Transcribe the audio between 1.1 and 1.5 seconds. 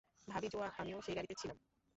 গাড়িতে